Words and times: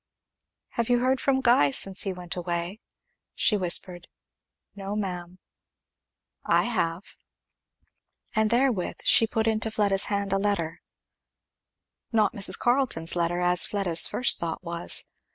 "Have 0.69 0.89
you 0.89 0.97
heard 0.97 1.21
from 1.21 1.41
Guy 1.41 1.69
since 1.69 2.01
he 2.01 2.11
went 2.11 2.35
away?" 2.35 2.79
she 3.35 3.55
whispered. 3.55 4.07
"No, 4.75 4.95
ma'am." 4.95 5.37
"I 6.43 6.63
have." 6.63 7.15
And 8.35 8.49
therewith 8.49 9.01
she 9.03 9.27
put 9.27 9.45
into 9.45 9.69
Fleda's 9.69 10.05
hand 10.05 10.33
a 10.33 10.39
letter, 10.39 10.79
not 12.11 12.33
Mrs. 12.33 12.57
Carleton's 12.57 13.15
letter, 13.15 13.41
as 13.41 13.67
Fleda's 13.67 14.07
first 14.07 14.39
thought 14.39 14.63
was. 14.63 15.03